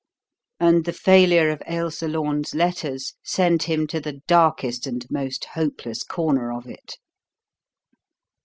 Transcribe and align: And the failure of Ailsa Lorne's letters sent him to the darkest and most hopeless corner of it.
And 0.59 0.85
the 0.85 0.93
failure 0.93 1.51
of 1.51 1.61
Ailsa 1.69 2.07
Lorne's 2.07 2.55
letters 2.55 3.13
sent 3.23 3.61
him 3.69 3.85
to 3.85 3.99
the 3.99 4.21
darkest 4.25 4.87
and 4.87 5.05
most 5.11 5.45
hopeless 5.53 6.03
corner 6.03 6.51
of 6.51 6.65
it. 6.65 6.97